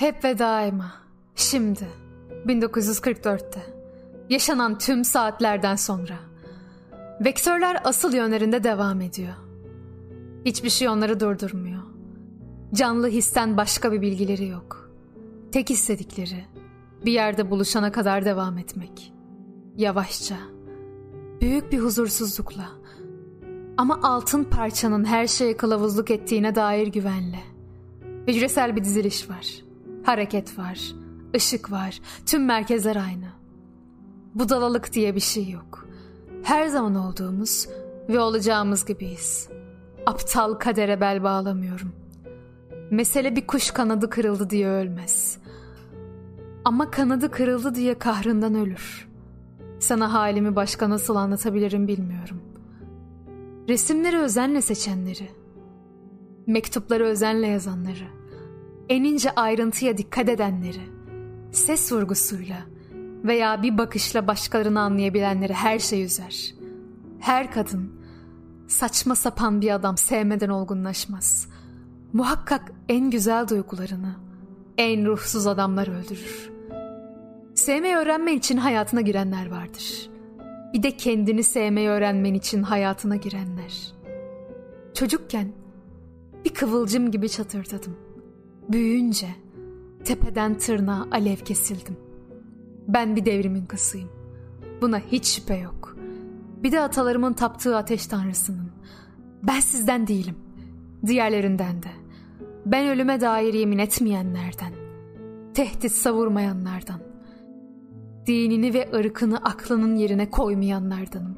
[0.00, 0.92] Hep ve daima.
[1.34, 1.88] Şimdi.
[2.46, 3.60] 1944'te.
[4.30, 6.14] Yaşanan tüm saatlerden sonra.
[7.24, 9.34] Vektörler asıl yönlerinde devam ediyor.
[10.44, 11.82] Hiçbir şey onları durdurmuyor.
[12.74, 14.90] Canlı histen başka bir bilgileri yok.
[15.52, 16.44] Tek istedikleri
[17.04, 19.12] bir yerde buluşana kadar devam etmek.
[19.76, 20.36] Yavaşça.
[21.40, 22.68] Büyük bir huzursuzlukla.
[23.76, 27.40] Ama altın parçanın her şeye kılavuzluk ettiğine dair güvenle.
[28.26, 29.69] Hücresel bir diziliş var.
[30.04, 30.92] Hareket var.
[31.36, 32.00] ışık var.
[32.26, 33.26] Tüm merkezler aynı.
[34.34, 35.86] Budalalık diye bir şey yok.
[36.42, 37.68] Her zaman olduğumuz
[38.08, 39.48] ve olacağımız gibiyiz.
[40.06, 41.92] Aptal kadere bel bağlamıyorum.
[42.90, 45.38] Mesele bir kuş kanadı kırıldı diye ölmez.
[46.64, 49.08] Ama kanadı kırıldı diye kahrından ölür.
[49.78, 52.42] Sana halimi başka nasıl anlatabilirim bilmiyorum.
[53.68, 55.28] Resimleri özenle seçenleri,
[56.46, 58.19] mektupları özenle yazanları,
[58.90, 60.80] en ince ayrıntıya dikkat edenleri,
[61.52, 62.56] ses vurgusuyla
[63.24, 66.54] veya bir bakışla başkalarını anlayabilenleri her şey üzer.
[67.20, 67.92] Her kadın
[68.68, 71.48] saçma sapan bir adam sevmeden olgunlaşmaz.
[72.12, 74.16] Muhakkak en güzel duygularını
[74.78, 76.50] en ruhsuz adamlar öldürür.
[77.54, 80.10] Sevmeyi öğrenmen için hayatına girenler vardır.
[80.72, 83.92] Bir de kendini sevmeyi öğrenmen için hayatına girenler.
[84.94, 85.52] Çocukken
[86.44, 88.09] bir kıvılcım gibi çatırdadım.
[88.72, 89.26] Büyüyünce
[90.04, 91.96] tepeden tırnağa alev kesildim.
[92.88, 94.08] Ben bir devrimin kızıyım.
[94.82, 95.96] Buna hiç şüphe yok.
[96.62, 98.70] Bir de atalarımın taptığı ateş tanrısının.
[99.42, 100.34] Ben sizden değilim.
[101.06, 101.88] Diğerlerinden de.
[102.66, 104.72] Ben ölüme dair yemin etmeyenlerden.
[105.54, 107.00] Tehdit savurmayanlardan.
[108.26, 111.36] Dinini ve ırkını aklının yerine koymayanlardanım.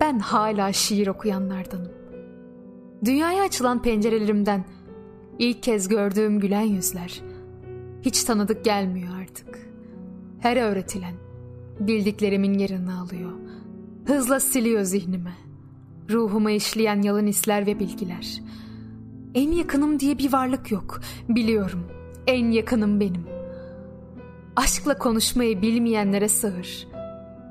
[0.00, 1.92] Ben hala şiir okuyanlardanım.
[3.04, 4.64] Dünyaya açılan pencerelerimden
[5.38, 7.22] ilk kez gördüğüm gülen yüzler
[8.02, 9.58] hiç tanıdık gelmiyor artık.
[10.40, 11.14] Her öğretilen
[11.80, 13.32] bildiklerimin yerini alıyor.
[14.06, 15.34] Hızla siliyor zihnime.
[16.10, 18.42] Ruhuma işleyen yalın hisler ve bilgiler.
[19.34, 21.00] En yakınım diye bir varlık yok.
[21.28, 21.86] Biliyorum.
[22.26, 23.26] En yakınım benim.
[24.56, 26.88] Aşkla konuşmayı bilmeyenlere sığır.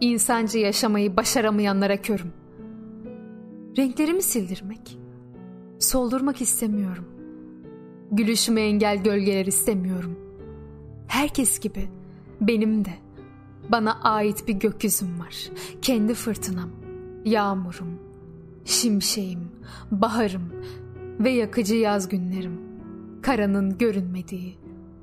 [0.00, 2.32] İnsanca yaşamayı başaramayanlara körüm.
[3.76, 4.98] Renklerimi sildirmek,
[5.78, 7.13] soldurmak istemiyorum.
[8.16, 10.18] Gülüşüme engel gölgeler istemiyorum.
[11.06, 11.88] Herkes gibi
[12.40, 12.94] benim de
[13.68, 15.50] bana ait bir gökyüzüm var.
[15.82, 16.70] Kendi fırtınam,
[17.24, 17.98] yağmurum,
[18.64, 19.48] şimşeğim,
[19.90, 20.52] baharım
[21.20, 22.60] ve yakıcı yaz günlerim.
[23.22, 24.54] Karanın görünmediği,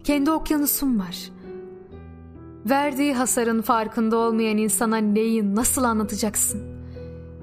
[0.03, 1.31] kendi okyanusum var.
[2.66, 6.61] Verdiği hasarın farkında olmayan insana neyi nasıl anlatacaksın?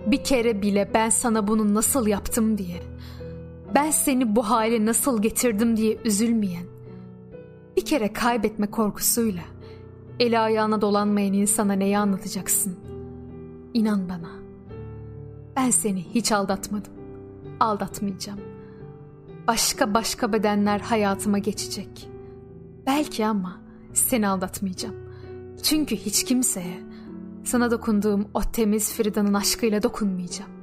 [0.07, 2.83] Bir kere bile ben sana bunu nasıl yaptım diye,
[3.75, 6.67] ben seni bu hale nasıl getirdim diye üzülmeyen,
[7.77, 9.43] bir kere kaybetme korkusuyla,
[10.21, 12.77] eli ayağına dolanmayan insana neyi anlatacaksın?
[13.75, 14.31] İnan bana,
[15.57, 16.93] ben seni hiç aldatmadım,
[17.61, 18.41] aldatmayacağım.
[19.47, 22.09] Başka başka bedenler hayatıma geçecek.
[22.87, 23.61] Belki ama
[23.95, 24.95] seni aldatmayacağım.
[25.63, 26.81] Çünkü hiç kimseye
[27.45, 30.58] sana dokunduğum o temiz Frida'nın aşkıyla dokunmayacağım.